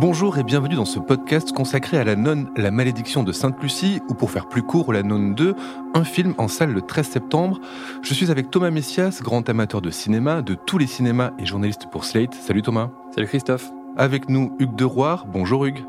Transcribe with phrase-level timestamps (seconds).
[0.00, 4.14] Bonjour et bienvenue dans ce podcast consacré à la nonne La malédiction de Sainte-Lucie, ou
[4.14, 5.56] pour faire plus court, La nonne 2,
[5.92, 7.60] un film en salle le 13 septembre.
[8.02, 11.90] Je suis avec Thomas Messias, grand amateur de cinéma, de tous les cinémas et journaliste
[11.90, 12.32] pour Slate.
[12.34, 12.90] Salut Thomas.
[13.12, 13.72] Salut Christophe.
[13.96, 15.26] Avec nous Hugues Deroire.
[15.26, 15.82] Bonjour Hugues.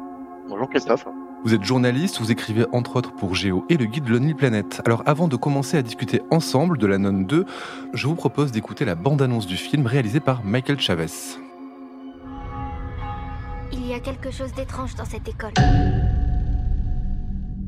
[0.50, 1.06] Bonjour Christophe.
[1.44, 4.82] Vous êtes journaliste, vous écrivez entre autres pour Géo et le guide Lonely Planet.
[4.86, 7.46] Alors avant de commencer à discuter ensemble de La Nonne 2,
[7.94, 11.06] je vous propose d'écouter la bande-annonce du film réalisé par Michael Chavez.
[14.00, 15.52] A quelque chose d'étrange dans cette école.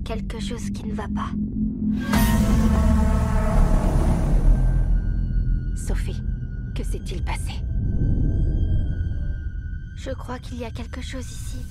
[0.06, 1.32] Quelque chose qui ne va pas.
[5.76, 6.24] Sophie,
[6.74, 7.52] que s'est-il passé?
[9.98, 11.66] Je crois qu'il y a quelque chose ici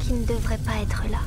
[0.00, 1.20] qui ne devrait pas être là.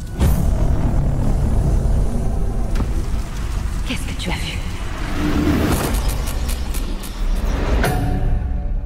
[3.87, 4.57] Qu'est-ce que tu as vu?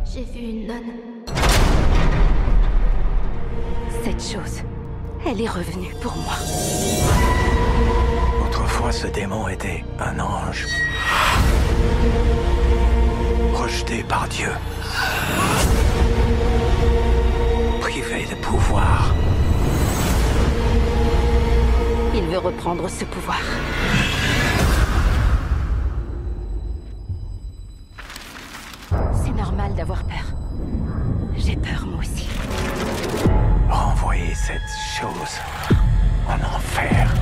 [0.05, 1.36] J'ai vu une nonne.
[4.17, 4.63] Cette chose,
[5.27, 6.33] elle est revenue pour moi.
[8.45, 10.65] Autrefois, ce démon était un ange.
[13.53, 14.49] Rejeté par Dieu.
[17.79, 19.13] Privé de pouvoir.
[22.15, 23.41] Il veut reprendre ce pouvoir.
[29.13, 30.37] C'est normal d'avoir peur
[34.47, 34.61] cette
[34.95, 35.39] chose
[36.25, 37.13] en enfer.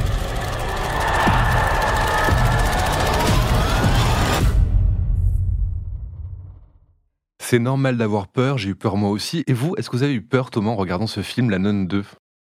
[7.39, 9.43] C'est normal d'avoir peur, j'ai eu peur moi aussi.
[9.47, 11.85] Et vous, est-ce que vous avez eu peur Thomas en regardant ce film La Nonne
[11.87, 12.03] 2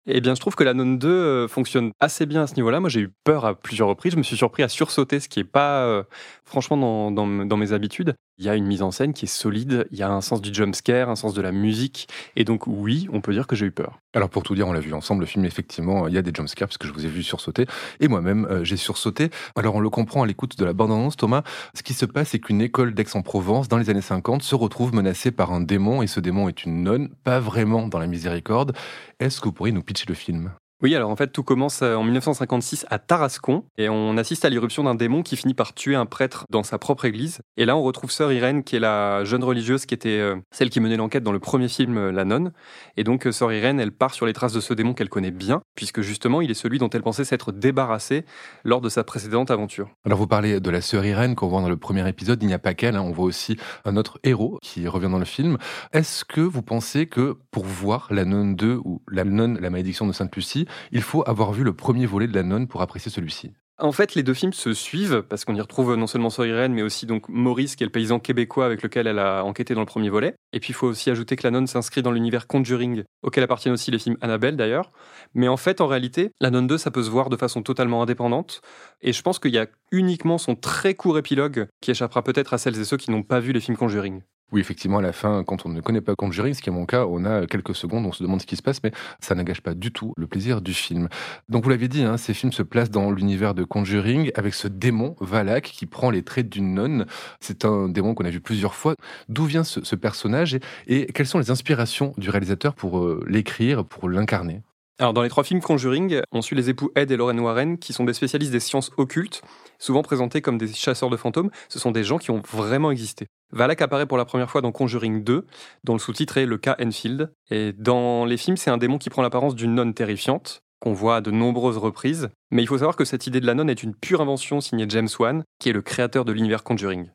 [0.06, 2.78] Eh bien, je trouve que la Nonne 2 euh, fonctionne assez bien à ce niveau-là.
[2.80, 4.12] Moi, j'ai eu peur à plusieurs reprises.
[4.12, 6.04] Je me suis surpris à sursauter, ce qui n'est pas, euh,
[6.44, 8.14] franchement, dans, dans- dans mes habitudes.
[8.38, 9.86] Il y a une mise en scène qui est solide.
[9.92, 12.08] Il y a un sens du jump scare, un sens de la musique.
[12.34, 14.00] Et donc, oui, on peut dire que j'ai eu peur.
[14.12, 16.32] Alors pour tout dire, on l'a vu ensemble, le film, effectivement, il y a des
[16.34, 17.66] jumpscares, parce que je vous ai vu sursauter,
[18.00, 19.30] et moi-même, euh, j'ai sursauté.
[19.56, 21.42] Alors on le comprend à l'écoute de la bande-annonce, Thomas,
[21.74, 25.32] ce qui se passe, c'est qu'une école d'Aix-en-Provence, dans les années 50, se retrouve menacée
[25.32, 28.76] par un démon, et ce démon est une nonne, pas vraiment dans la miséricorde.
[29.20, 30.52] Est-ce que vous pourriez nous pitcher le film?
[30.82, 34.50] Oui, alors en fait, tout commence euh, en 1956 à Tarascon et on assiste à
[34.50, 37.40] l'irruption d'un démon qui finit par tuer un prêtre dans sa propre église.
[37.56, 40.70] Et là, on retrouve sœur Irène, qui est la jeune religieuse qui était euh, celle
[40.70, 42.52] qui menait l'enquête dans le premier film euh, La Nonne.
[42.96, 45.62] Et donc, sœur Irène, elle part sur les traces de ce démon qu'elle connaît bien,
[45.74, 48.24] puisque justement, il est celui dont elle pensait s'être débarrassée
[48.64, 49.90] lors de sa précédente aventure.
[50.04, 52.54] Alors vous parlez de la sœur Irène qu'on voit dans le premier épisode, il n'y
[52.54, 55.56] a pas qu'elle, hein, on voit aussi un autre héros qui revient dans le film.
[55.92, 60.06] Est-ce que vous pensez que pour voir La Nonne 2 ou La Nonne, la malédiction
[60.06, 63.52] de Sainte-Lucie, il faut avoir vu le premier volet de La Nonne pour apprécier celui-ci
[63.78, 66.82] En fait, les deux films se suivent parce qu'on y retrouve non seulement Sœur mais
[66.82, 69.86] aussi donc Maurice, qui est le paysan québécois avec lequel elle a enquêté dans le
[69.86, 70.34] premier volet.
[70.52, 73.74] Et puis, il faut aussi ajouter que la nonne s'inscrit dans l'univers Conjuring, auquel appartiennent
[73.74, 74.92] aussi les films Annabelle d'ailleurs.
[75.34, 78.02] Mais en fait, en réalité, la nonne 2, ça peut se voir de façon totalement
[78.02, 78.60] indépendante.
[79.00, 82.58] Et je pense qu'il y a uniquement son très court épilogue qui échappera peut-être à
[82.58, 84.22] celles et ceux qui n'ont pas vu les films Conjuring.
[84.52, 86.86] Oui, effectivement, à la fin, quand on ne connaît pas Conjuring, ce qui est mon
[86.86, 89.62] cas, on a quelques secondes, on se demande ce qui se passe, mais ça n'engage
[89.62, 91.08] pas du tout le plaisir du film.
[91.48, 94.68] Donc vous l'avez dit, hein, ces films se placent dans l'univers de Conjuring avec ce
[94.68, 97.06] démon, Valak, qui prend les traits d'une nonne.
[97.40, 98.94] C'est un démon qu'on a vu plusieurs fois.
[99.28, 103.84] D'où vient ce, personnage et, et quelles sont les inspirations du réalisateur pour euh, l'écrire,
[103.84, 104.62] pour l'incarner?
[105.00, 107.92] Alors, dans les trois films Conjuring, on suit les époux Ed et Lorraine Warren, qui
[107.92, 109.42] sont des spécialistes des sciences occultes,
[109.80, 111.50] souvent présentés comme des chasseurs de fantômes.
[111.68, 113.26] Ce sont des gens qui ont vraiment existé.
[113.54, 115.46] Valak apparaît pour la première fois dans Conjuring 2,
[115.84, 117.32] dont le sous-titre est Le cas Enfield.
[117.52, 121.20] Et dans les films, c'est un démon qui prend l'apparence d'une nonne terrifiante, qu'on voit
[121.20, 122.30] de nombreuses reprises.
[122.50, 124.86] Mais il faut savoir que cette idée de la nonne est une pure invention signée
[124.88, 127.10] James Wan, qui est le créateur de l'univers Conjuring.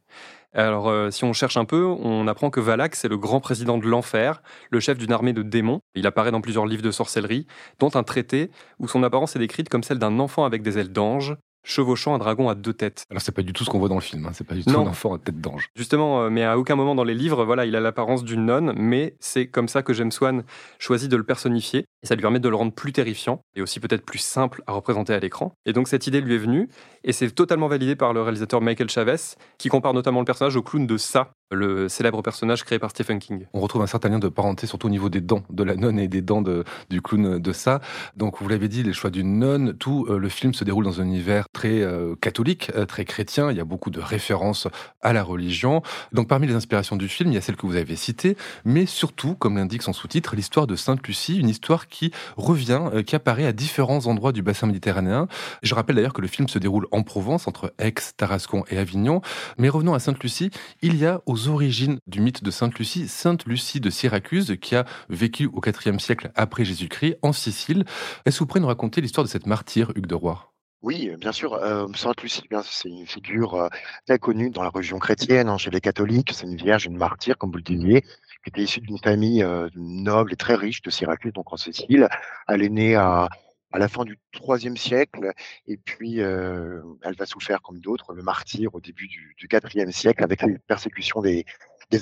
[0.53, 3.77] Alors, euh, si on cherche un peu, on apprend que Valak, c'est le grand président
[3.77, 5.81] de l'enfer, le chef d'une armée de démons.
[5.93, 7.47] Il apparaît dans plusieurs livres de sorcellerie,
[7.79, 10.93] dont un traité où son apparence est décrite comme celle d'un enfant avec des ailes
[10.93, 13.03] d'ange, chevauchant un dragon à deux têtes.
[13.09, 14.63] Alors c'est pas du tout ce qu'on voit dans le film, hein, c'est pas du
[14.63, 14.85] tout Non.
[14.85, 15.69] un enfant à tête d'ange.
[15.75, 18.73] Justement, euh, mais à aucun moment dans les livres, voilà, il a l'apparence d'une nonne,
[18.77, 20.43] mais c'est comme ça que James Wan
[20.79, 23.79] choisit de le personnifier, et ça lui permet de le rendre plus terrifiant, et aussi
[23.79, 25.53] peut-être plus simple à représenter à l'écran.
[25.65, 26.69] Et donc cette idée lui est venue,
[27.03, 29.15] et c'est totalement validé par le réalisateur Michael Chavez,
[29.57, 33.19] qui compare notamment le personnage au clown de Ça, le célèbre personnage créé par Stephen
[33.19, 33.45] King.
[33.53, 35.97] On retrouve un certain lien de parenté, surtout au niveau des dents de la nonne
[35.99, 37.81] et des dents de- du clown de ça.
[38.15, 41.01] Donc, vous l'avez dit, les choix d'une nonne, tout euh, le film se déroule dans
[41.01, 43.49] un univers très euh, catholique, euh, très chrétien.
[43.51, 44.67] Il y a beaucoup de références
[45.01, 45.81] à la religion.
[46.11, 48.85] Donc, parmi les inspirations du film, il y a celle que vous avez citée, mais
[48.85, 53.45] surtout, comme l'indique son sous-titre, l'histoire de Sainte Lucie, une histoire qui revient, qui apparaît
[53.45, 55.27] à différents endroits du bassin méditerranéen.
[55.63, 59.21] Je rappelle d'ailleurs que le film se déroule en Provence, entre Aix, Tarascon et Avignon.
[59.57, 60.51] Mais revenons à Sainte Lucie,
[60.81, 64.75] il y a aux origines du mythe de Sainte Lucie, Sainte Lucie de Syracuse, qui
[64.75, 67.85] a vécu au IVe siècle après Jésus-Christ en Sicile.
[68.25, 70.53] Est-ce que vous pourriez nous raconter l'histoire de cette martyre, Hugues de Roy?
[70.81, 71.55] Oui, bien sûr.
[71.55, 73.67] Euh, Sainte Lucie, bien, c'est une figure euh,
[74.07, 76.31] très connue dans la religion chrétienne, hein, chez les catholiques.
[76.33, 79.67] C'est une vierge, une martyre, comme vous le disiez, qui était issue d'une famille euh,
[79.75, 82.07] noble et très riche de Syracuse, donc en Sicile.
[82.47, 83.27] Elle est née à,
[83.71, 85.31] à la fin du IIIe siècle,
[85.67, 90.41] et puis elle va souffrir comme d'autres le martyr au début du, IVe siècle avec
[90.41, 91.45] les persécutions des,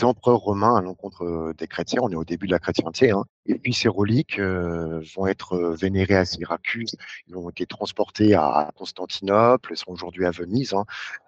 [0.04, 2.02] empereurs romains à l'encontre des chrétiens.
[2.04, 3.12] On est au début de la chrétienté.
[3.12, 3.24] Hein.
[3.46, 6.96] Et puis ces reliques vont être vénérées à Syracuse.
[7.28, 9.72] Ils ont été transportés à Constantinople.
[9.74, 10.74] Ils sont aujourd'hui à Venise.
[10.74, 10.86] Hein.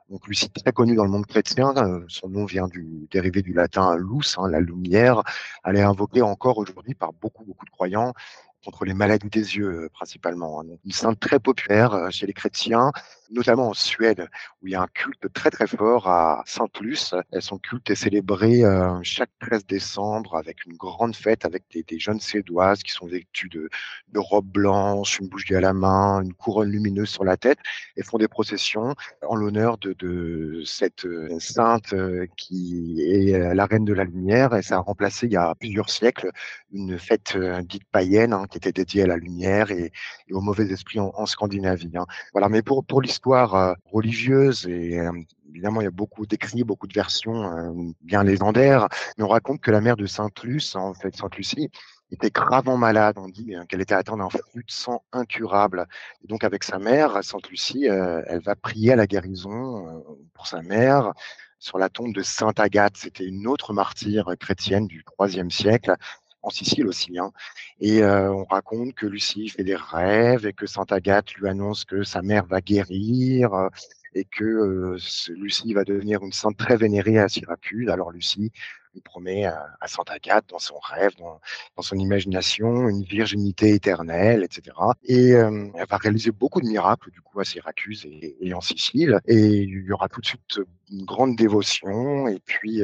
[0.10, 1.74] Donc Lucie, très connue dans le monde chrétien,
[2.08, 5.22] son nom vient du dérivé du latin lux, hein, la lumière.
[5.64, 8.14] Elle est invoquée encore aujourd'hui par beaucoup beaucoup de croyants
[8.64, 10.62] contre les maladies des yeux euh, principalement.
[10.62, 10.66] Hein.
[10.86, 12.92] Une sainte très populaire euh, chez les chrétiens,
[13.32, 14.28] notamment en Suède,
[14.62, 17.14] où il y a un culte très très fort à Sainte Luce.
[17.40, 22.20] Son culte est célébré euh, chaque 13 décembre avec une grande fête avec des, jeunes
[22.20, 23.70] Suédoises qui sont vêtues de,
[24.16, 27.60] robes blanches, une bougie à la main, une couronne lumineuse sur la tête
[27.96, 28.96] et font des processions
[29.28, 31.08] en l'honneur de, cette
[31.40, 31.94] sainte
[32.36, 34.56] qui est la reine de la lumière.
[34.56, 36.32] Et ça a remplacé il y a plusieurs siècles
[36.72, 39.92] une fête dite païenne hein, qui était dédiée à la lumière et,
[40.32, 41.92] aux mauvais esprits en, en Scandinavie.
[41.96, 42.06] Hein.
[42.34, 45.12] Voilà, mais pour, pour l'histoire euh, religieuse, et euh,
[45.50, 48.88] évidemment il y a beaucoup d'écrits, beaucoup de versions euh, bien légendaires,
[49.18, 51.70] mais on raconte que la mère de Sainte Luce, en fait Sainte Lucie,
[52.12, 53.16] était gravement malade.
[53.20, 55.86] On dit qu'elle était atteinte d'un flux de sang incurable.
[56.24, 60.64] Et donc avec sa mère, Sainte Lucie, elle va prier à la guérison pour sa
[60.64, 61.14] mère
[61.60, 62.98] sur la tombe de Sainte Agathe.
[62.98, 65.94] C'était une autre martyre chrétienne du IIIe siècle
[66.42, 67.18] en Sicile aussi.
[67.18, 67.32] Hein.
[67.80, 71.86] Et euh, on raconte que Lucie fait des rêves et que Sainte Agathe lui annonce
[71.86, 73.70] que sa mère va guérir euh,
[74.16, 74.98] et que euh,
[75.36, 77.90] Lucie va devenir une sainte très vénérée à Syracuse.
[77.90, 78.52] Alors Lucie
[78.96, 81.40] lui promet à, à Sainte Agathe, dans son rêve, dans,
[81.82, 84.76] son imagination, une virginité éternelle, etc.
[85.04, 89.20] Et elle va réaliser beaucoup de miracles du coup à Syracuse et, et, en Sicile.
[89.28, 90.60] Et il y aura tout de suite
[90.92, 92.28] une grande dévotion.
[92.30, 92.82] Et puis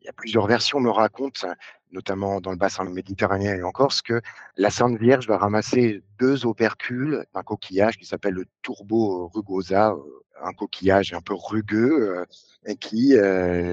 [0.00, 1.48] il y a plusieurs versions me racontent
[1.90, 4.20] notamment dans le bassin méditerranéen et en Corse, que
[4.56, 9.96] la Sainte Vierge va ramasser deux opercules, un coquillage qui s'appelle le Turbo rugosa,
[10.42, 12.26] un coquillage un peu rugueux,
[12.66, 13.14] et qui,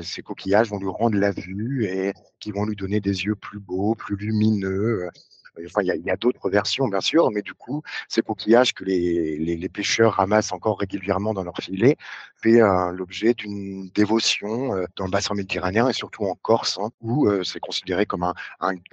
[0.02, 3.60] ces coquillages vont lui rendre la vue et qui vont lui donner des yeux plus
[3.60, 5.10] beaux, plus lumineux.
[5.66, 9.38] Enfin, il y a, d'autres versions, bien sûr, mais du coup, ces coquillages que les,
[9.38, 11.98] les, pêcheurs ramassent encore régulièrement dans leurs filets
[12.42, 16.90] fait euh, l'objet d'une dévotion euh, dans le bassin méditerranéen et surtout en Corse, hein,
[17.02, 18.34] où euh, c'est considéré comme un,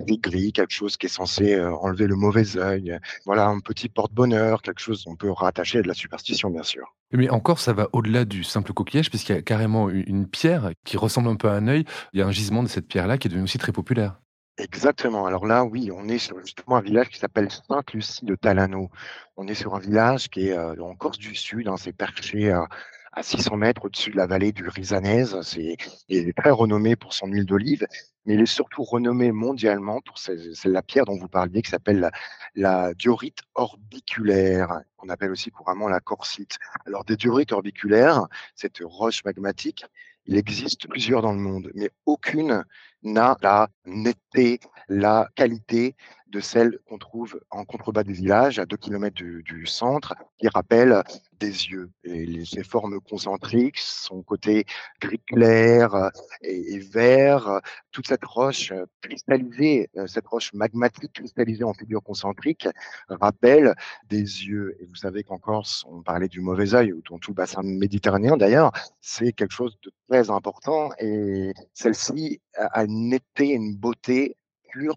[0.01, 2.99] gris-gris, quelque chose qui est censé enlever le mauvais œil.
[3.27, 6.95] Voilà, un petit porte-bonheur, quelque chose qu'on peut rattacher à de la superstition, bien sûr.
[7.13, 10.71] Mais en Corse, ça va au-delà du simple coquillage, puisqu'il y a carrément une pierre
[10.85, 11.85] qui ressemble un peu à un œil.
[12.13, 14.23] Il y a un gisement de cette pierre-là qui est devenu aussi très populaire.
[14.59, 15.27] Exactement.
[15.27, 18.91] Alors là, oui, on est sur justement un village qui s'appelle Sainte-Lucie de Talano.
[19.37, 22.51] On est sur un village qui est euh, en Corse du Sud, hein, c'est perché
[22.51, 22.67] à,
[23.13, 25.41] à 600 mètres au-dessus de la vallée du Risanese.
[25.43, 25.77] C'est,
[26.09, 27.87] il est très renommé pour son huile d'olive,
[28.27, 32.01] mais il est surtout renommé mondialement pour c'est la pierre dont vous parliez qui s'appelle
[32.01, 32.11] la,
[32.55, 36.59] la diorite orbiculaire, qu'on appelle aussi couramment la corsite.
[36.87, 39.87] Alors des diorites orbiculaires, cette roche magmatique,
[40.27, 42.65] il existe plusieurs dans le monde, mais aucune
[43.03, 45.97] n'a la netteté, la qualité
[46.33, 51.03] de celle qu'on trouve en contrebas du village, à deux kilomètres du, centre, qui rappelle
[51.39, 51.91] des yeux.
[52.05, 54.65] Et ces formes concentriques, son côté
[55.01, 56.11] gris clair
[56.41, 57.61] et, et, vert,
[57.91, 58.73] toute cette roche
[59.03, 62.67] cristallisée, cette roche magmatique cristallisée en figure concentrique,
[63.09, 63.75] rappelle
[64.09, 64.77] des yeux.
[64.81, 67.61] Et vous savez qu'en Corse, on parlait du mauvais œil, ou dans tout le bassin
[67.63, 70.91] méditerranéen d'ailleurs, c'est quelque chose de très important.
[70.99, 74.37] Et celle-ci a une netteté, une beauté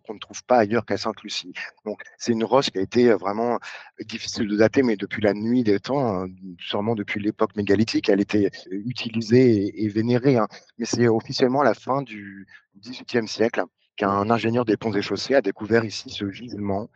[0.06, 1.54] qu'on ne trouve pas ailleurs qu'à Sainte-Lucie.
[1.86, 3.60] Donc c'est une roche qui a été vraiment
[4.06, 6.28] difficile de dater, mais depuis la nuit des temps, hein,
[6.60, 10.38] sûrement depuis l'époque mégalithique, elle était utilisée et, vénérée.
[10.38, 10.48] Hein.
[10.78, 12.48] Mais c'est officiellement la fin du
[12.80, 13.64] XVIIIe siècle
[13.96, 16.90] qu'un ingénieur des ponts et chaussées a découvert ici ce gisement,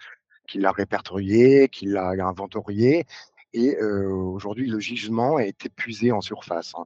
[0.47, 3.05] qu'il a répertorié, qu'il a inventorié.
[3.53, 6.73] Et euh, aujourd'hui, le gisement est épuisé en surface.
[6.75, 6.85] Hein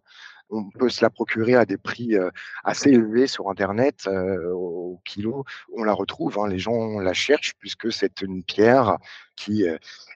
[0.54, 2.16] on peut se la procurer à des prix
[2.64, 5.46] assez élevés sur Internet euh, au kilo.
[5.76, 8.98] On la retrouve, hein, les gens la cherchent puisque c'est une pierre
[9.36, 9.66] qui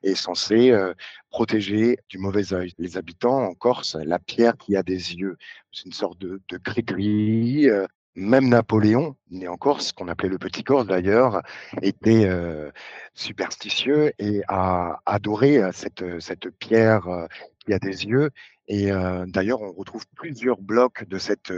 [0.03, 0.93] est censée euh,
[1.29, 2.73] protéger du mauvais œil.
[2.77, 5.37] Les habitants en Corse, la pierre qui a des yeux,
[5.71, 7.69] c'est une sorte de, de gris-gris.
[7.69, 7.85] Euh,
[8.19, 11.43] même Napoléon, né en Corse, qu'on appelait le Petit Corse d'ailleurs,
[11.83, 12.71] était euh,
[13.13, 17.27] superstitieux et a adoré cette, cette pierre
[17.67, 18.31] qui a des yeux
[18.67, 18.91] et
[19.27, 21.53] d'ailleurs, on retrouve plusieurs blocs de cette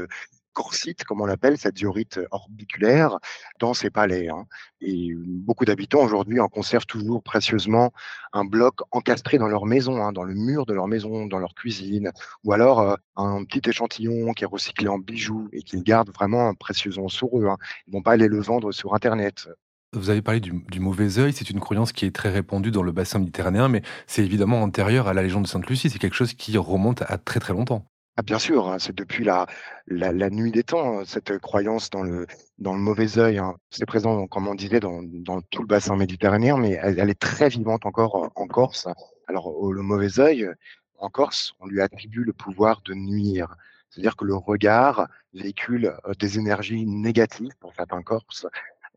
[0.53, 3.17] corsite, comme on l'appelle, cette diorite orbiculaire,
[3.59, 4.29] dans ces palais.
[4.29, 4.45] Hein.
[4.81, 7.91] Et beaucoup d'habitants aujourd'hui en conservent toujours précieusement
[8.33, 11.55] un bloc encastré dans leur maison, hein, dans le mur de leur maison, dans leur
[11.55, 12.11] cuisine,
[12.43, 17.09] ou alors un petit échantillon qui est recyclé en bijoux et qu'ils gardent vraiment précieusement
[17.09, 17.47] sur eux.
[17.47, 17.57] Hein.
[17.87, 19.47] Ils ne vont pas aller le vendre sur Internet.
[19.93, 22.91] Vous avez parlé du, mauvais œil, c'est une croyance qui est très répandue dans le
[22.91, 26.55] bassin méditerranéen, mais c'est évidemment antérieur à la légende de Sainte-Lucie, c'est quelque chose qui
[26.59, 27.85] remonte à très très longtemps.
[28.15, 29.47] Ah, bien sûr, hein, c'est depuis la,
[30.29, 32.27] nuit des temps, cette croyance dans le,
[32.59, 33.39] mauvais œil.
[33.39, 33.55] Hein.
[33.71, 37.87] C'est présent, comme on disait, dans, tout le bassin méditerranéen, mais elle, est très vivante
[37.87, 38.87] encore en Corse.
[39.27, 40.47] Alors, au- le mauvais œil,
[40.99, 43.55] en Corse, on lui attribue le pouvoir de nuire.
[43.89, 48.45] C'est-à-dire que le regard véhicule euh, des énergies négatives pour certains Corses,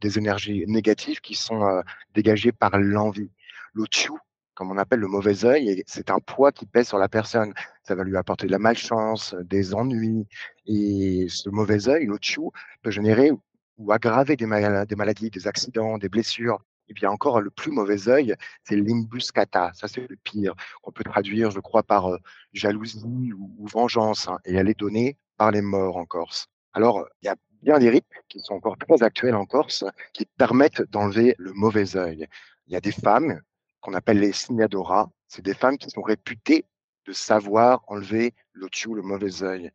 [0.03, 1.81] des énergies négatives qui sont euh,
[2.15, 3.31] dégagées par l'envie.
[3.73, 4.13] L'Ochu,
[4.55, 7.55] comme on appelle le mauvais œil, c'est un poids qui pèse sur la personne.
[7.85, 10.27] Ça va lui apporter de la malchance, des ennuis.
[10.67, 12.43] Et ce mauvais œil, l'Ochu,
[12.83, 13.31] peut générer
[13.79, 16.59] ou aggraver des, mal- des maladies, des accidents, des blessures.
[16.89, 19.71] Et bien encore, le plus mauvais œil, c'est l'imbuscata.
[19.73, 20.55] Ça, c'est le pire.
[20.83, 22.19] On peut traduire, je crois, par euh,
[22.53, 24.29] jalousie ou, ou vengeance.
[24.29, 26.49] hein, et elle est donnée par les morts en Corse.
[26.75, 30.27] Alors, il y a bien des rites qui sont encore très actuels en Corse qui
[30.27, 32.27] permettent d'enlever le mauvais œil.
[32.67, 33.41] Il y a des femmes
[33.81, 35.09] qu'on appelle les signadoras.
[35.29, 36.65] C'est des femmes qui sont réputées
[37.07, 39.71] de savoir enlever l'otiou, le mauvais œil.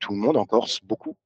[0.00, 1.16] Tout le monde en Corse, beaucoup,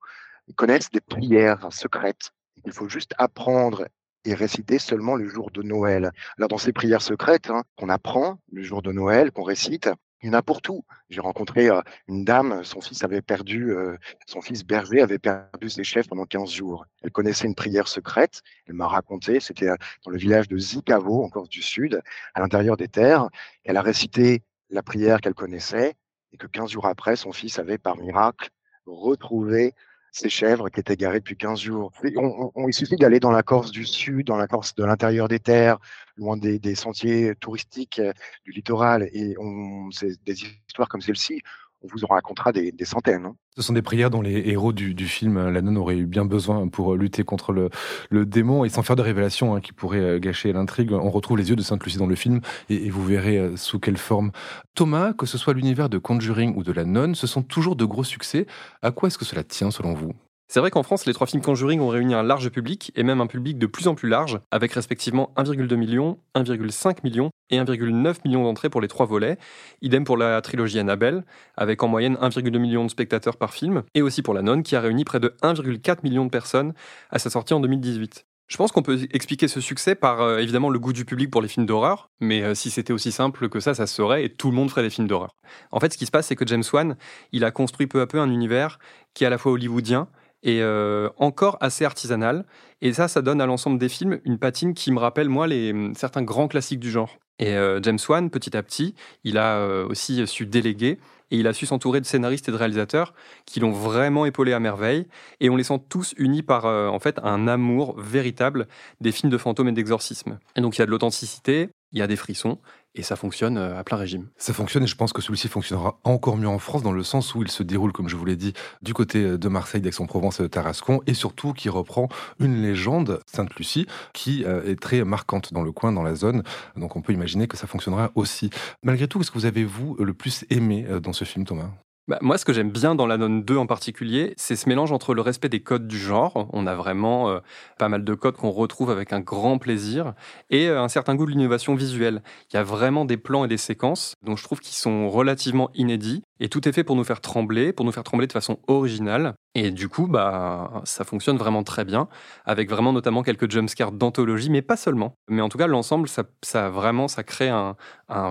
[0.56, 2.30] connaissent des prières secrètes.
[2.64, 3.86] Il faut juste apprendre
[4.24, 6.10] et réciter seulement le jour de Noël.
[6.36, 9.88] Alors dans ces prières secrètes hein, qu'on apprend le jour de Noël, qu'on récite,
[10.22, 10.84] il y en a pour tout.
[11.10, 11.68] J'ai rencontré
[12.08, 13.96] une dame, son fils avait perdu, euh,
[14.26, 16.86] son fils berger avait perdu ses chefs pendant 15 jours.
[17.02, 19.68] Elle connaissait une prière secrète, elle m'a raconté, c'était
[20.04, 22.02] dans le village de Zicavo, en Corse du Sud,
[22.34, 23.28] à l'intérieur des terres.
[23.64, 25.94] Elle a récité la prière qu'elle connaissait
[26.32, 28.50] et que 15 jours après, son fils avait par miracle
[28.86, 29.74] retrouvé
[30.18, 31.92] ces chèvres qui étaient garées depuis 15 jours.
[32.16, 35.28] On- on- il suffit d'aller dans la Corse du Sud, dans la Corse de l'intérieur
[35.28, 35.78] des terres,
[36.16, 38.12] loin des, sentiers touristiques euh,
[38.44, 39.88] du littoral, et on,
[40.26, 41.42] des histoires comme celle-ci,
[41.82, 43.26] on vous en racontera des, centaines.
[43.26, 43.36] hein.
[43.56, 46.24] Ce sont des prières dont les héros du, film, euh, la nonne, auraient eu bien
[46.24, 49.98] besoin pour euh, lutter contre le, démon et sans faire de révélation hein, qui pourrait
[49.98, 50.92] euh, gâcher l'intrigue.
[50.92, 53.78] On retrouve les yeux de Sainte Lucie dans le film et, et vous verrez sous
[53.78, 54.32] quelle forme.
[54.74, 57.84] Thomas, que ce soit l'univers de Conjuring ou de la nonne, ce sont toujours de
[57.84, 58.46] gros succès.
[58.82, 60.12] À quoi est-ce que cela tient selon vous?
[60.50, 63.20] C'est vrai qu'en France, les trois films Conjuring ont réuni un large public, et même
[63.20, 68.16] un public de plus en plus large, avec respectivement 1,2 million, 1,5 million et 1,9
[68.24, 69.36] million d'entrées pour les trois volets.
[69.82, 71.24] Idem pour la trilogie Annabelle,
[71.58, 74.74] avec en moyenne 1,2 million de spectateurs par film, et aussi pour La Nonne, qui
[74.74, 76.72] a réuni près de 1,4 million de personnes
[77.10, 78.24] à sa sortie en 2018.
[78.46, 81.42] Je pense qu'on peut expliquer ce succès par euh, évidemment le goût du public pour
[81.42, 84.30] les films d'horreur, mais euh, si c'était aussi simple que ça, ça se serait et
[84.30, 85.36] tout le monde ferait des films d'horreur.
[85.70, 86.96] En fait, ce qui se passe, c'est que James Wan,
[87.32, 88.78] il a construit peu à peu un univers
[89.12, 90.08] qui est à la fois hollywoodien
[90.42, 92.44] et euh, encore assez artisanal.
[92.80, 95.92] Et ça, ça donne à l'ensemble des films une patine qui me rappelle, moi, les,
[95.94, 97.18] certains grands classiques du genre.
[97.40, 100.98] Et euh, James Wan, petit à petit, il a euh, aussi su déléguer
[101.30, 103.14] et il a su s'entourer de scénaristes et de réalisateurs
[103.46, 105.06] qui l'ont vraiment épaulé à merveille.
[105.40, 108.66] Et on les sent tous unis par, en fait, un amour véritable
[109.00, 110.38] des films de fantômes et d'exorcisme.
[110.56, 112.58] Et donc, il y a de l'authenticité, il y a des frissons,
[112.94, 114.28] et ça fonctionne euh, à plein régime.
[114.36, 117.34] Ça fonctionne et je pense que celui-ci fonctionnera encore mieux en France dans le sens
[117.34, 118.52] où il se déroule, comme je vous l'ai dit,
[118.82, 122.08] du côté de Marseille, d'Aix-en-Provence et de Tarascon et surtout qui reprend
[122.40, 126.42] une légende, Sainte-Lucie, qui euh, est très marquante dans le coin, dans la zone.
[126.76, 128.50] Donc on peut imaginer que ça fonctionnera aussi.
[128.82, 131.70] Malgré tout, qu'est-ce que vous avez, vous, le plus aimé euh, dans ce film, Thomas?
[132.08, 134.92] Bah, moi, ce que j'aime bien dans la Nonne 2 en particulier, c'est ce mélange
[134.92, 137.40] entre le respect des codes du genre, on a vraiment euh,
[137.78, 140.14] pas mal de codes qu'on retrouve avec un grand plaisir,
[140.48, 142.22] et euh, un certain goût de l'innovation visuelle.
[142.50, 145.68] Il y a vraiment des plans et des séquences dont je trouve qu'ils sont relativement
[145.74, 148.58] inédits, et tout est fait pour nous faire trembler, pour nous faire trembler de façon
[148.68, 149.34] originale.
[149.60, 152.08] Et du coup, bah, ça fonctionne vraiment très bien,
[152.44, 155.14] avec vraiment notamment quelques jumpscares d'anthologie, mais pas seulement.
[155.28, 157.76] Mais en tout cas, l'ensemble, ça, ça vraiment, ça crée un,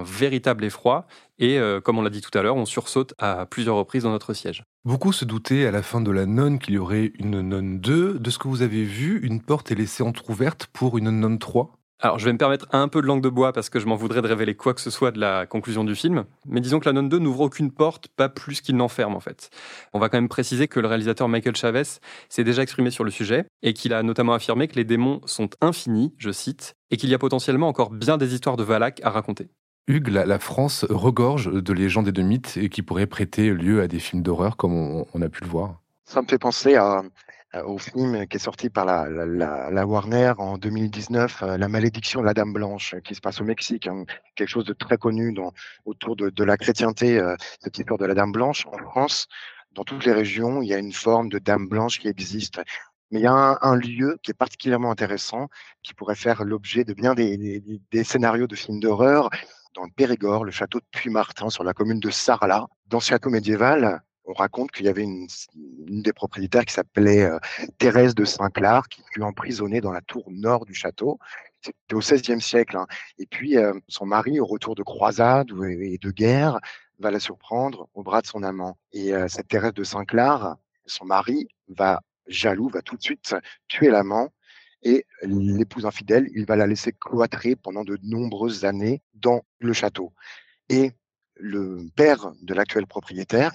[0.03, 1.05] véritable effroi.
[1.37, 4.11] Et euh, comme on l'a dit tout à l'heure, on sursaute à plusieurs reprises dans
[4.11, 4.63] notre siège.
[4.85, 8.19] Beaucoup se doutaient à la fin de la nonne qu'il y aurait une nonne 2.
[8.19, 11.73] De ce que vous avez vu, une porte est laissée entr'ouverte pour une nonne 3
[11.99, 13.95] Alors, je vais me permettre un peu de langue de bois parce que je m'en
[13.95, 16.25] voudrais de révéler quoi que ce soit de la conclusion du film.
[16.45, 19.49] Mais disons que la Nonne 2 n'ouvre aucune porte, pas plus qu'il n'enferme en fait.
[19.93, 21.83] On va quand même préciser que le réalisateur Michael Chavez
[22.29, 25.49] s'est déjà exprimé sur le sujet et qu'il a notamment affirmé que les démons sont
[25.59, 29.09] infinis, je cite, et qu'il y a potentiellement encore bien des histoires de Valak à
[29.09, 29.49] raconter.
[29.87, 33.99] Hugues, la, France regorge de légendes et de mythes qui pourraient prêter lieu à des
[33.99, 35.81] films d'horreur comme on a pu le voir.
[36.09, 36.79] Ça me fait penser
[37.65, 42.33] au film qui est sorti par la, Warner en 2019, euh, La malédiction de la
[42.33, 45.35] Dame Blanche, qui se passe au Mexique, hein, quelque chose de très connu
[45.83, 48.65] autour de, la chrétienté, euh, cette histoire de la Dame Blanche.
[48.67, 49.27] En France,
[49.73, 52.61] dans toutes les régions, il y a une forme de dame blanche qui existe.
[53.11, 55.49] Mais il y a un, lieu qui est particulièrement intéressant,
[55.83, 59.29] qui pourrait faire l'objet de bien des, des, des scénarios de films d'horreur.
[59.75, 62.67] Dans le Périgord, le château de Puy-Martin, sur la commune de Sarlat.
[62.85, 67.39] Dans ce château médiéval, on raconte qu'il y avait une, des propriétaires qui s'appelait euh,
[67.77, 71.17] Thérèse de Saint-Clar, qui fut emprisonnée dans la tour nord du château.
[71.61, 72.77] C'était au XVIe siècle.
[72.77, 72.87] Hein.
[73.17, 75.47] Et puis, euh, son mari, au retour de croisade
[75.79, 76.59] et de guerre,
[76.99, 78.77] va la surprendre au bras de son amant.
[78.91, 83.33] Et euh, cette Thérèse de Saint-Clar, son mari, va jaloux, va tout de suite
[83.69, 84.29] tuer l'amant.
[84.83, 90.13] Et l'épouse infidèle, il va la laisser cloîtrer pendant de nombreuses années dans le château.
[90.69, 90.91] Et
[91.35, 93.53] le père de l'actuel propriétaire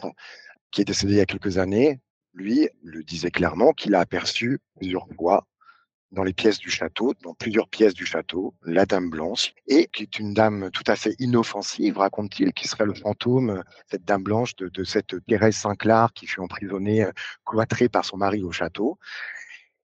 [0.73, 2.01] qui est décédé il y a quelques années,
[2.35, 5.47] lui le disait clairement qu'il a aperçu plusieurs fois
[6.13, 10.03] dans les pièces du château, dans plusieurs pièces du château, la Dame Blanche, et qui
[10.03, 14.55] est une dame tout à fait inoffensive, raconte-t-il, qui serait le fantôme, cette Dame Blanche,
[14.57, 17.13] de, de cette Thérèse Saint-Clar qui fut emprisonnée, euh,
[17.47, 18.99] cloîtrée par son mari au château.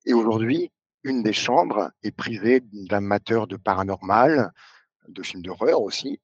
[0.04, 0.70] Et aujourd'hui,
[1.02, 4.52] une des chambres est privée d'amateurs de paranormal,
[5.08, 6.20] de films d'horreur aussi,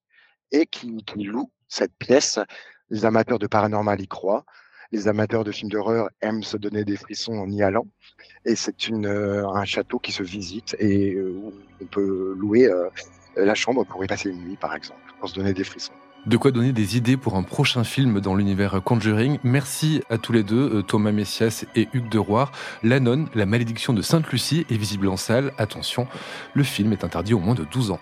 [0.52, 2.38] et qui loue cette pièce
[2.90, 4.44] les amateurs de paranormal y croient.
[4.92, 7.86] Les amateurs de films d'horreur aiment se donner des frissons en y allant.
[8.44, 12.88] Et c'est euh, un château qui se visite et euh, où on peut louer euh,
[13.36, 15.92] la chambre pour y passer une nuit, par exemple, pour se donner des frissons.
[16.26, 19.38] De quoi donner des idées pour un prochain film dans l'univers Conjuring.
[19.42, 22.50] Merci à tous les deux, Thomas Messias et Hugues de Roire.
[22.82, 25.52] La nonne, la malédiction de Sainte-Lucie est visible en salle.
[25.58, 26.06] Attention,
[26.54, 28.00] le film est interdit au moins de 12 ans.